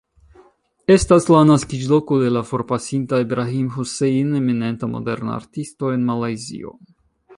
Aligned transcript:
Estas 0.93 1.27
la 1.33 1.41
naskiĝloko 1.49 2.17
de 2.23 2.31
la 2.37 2.43
forpasinta 2.53 3.19
Ibrahim 3.27 3.69
Hussein, 3.75 4.33
eminenta 4.41 4.91
moderna 4.95 5.37
artisto 5.43 5.93
en 5.99 6.09
Malajzio. 6.13 6.75